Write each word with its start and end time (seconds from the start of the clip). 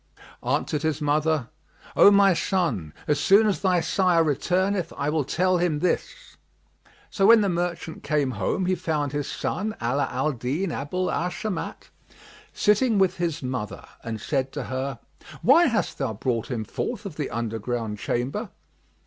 Answered 0.41 0.81
his 0.81 0.99
mother, 0.99 1.49
"O 1.95 2.09
my 2.09 2.33
son, 2.33 2.91
as 3.07 3.19
soon 3.19 3.45
as 3.45 3.61
thy 3.61 3.81
sire 3.81 4.23
returneth 4.23 4.91
I 4.97 5.11
will 5.11 5.23
tell 5.23 5.59
him 5.59 5.77
this." 5.77 6.37
So 7.11 7.27
when 7.27 7.41
the 7.41 7.49
merchant 7.49 8.01
came 8.01 8.31
home, 8.31 8.65
he 8.65 8.73
found 8.73 9.11
his 9.11 9.29
son 9.31 9.75
Ala 9.79 10.07
al 10.11 10.31
Din 10.31 10.71
Abu 10.71 11.11
al 11.11 11.29
Shamat 11.29 11.91
sitting 12.51 12.97
with 12.97 13.17
his 13.17 13.43
mother 13.43 13.85
and 14.03 14.19
said 14.19 14.51
to 14.53 14.63
her, 14.63 14.97
"Why 15.43 15.67
hast 15.67 15.99
thou 15.99 16.13
brought 16.13 16.49
him 16.49 16.63
forth 16.65 17.05
of 17.05 17.15
the 17.15 17.29
underground 17.29 17.99
chamber?" 17.99 18.49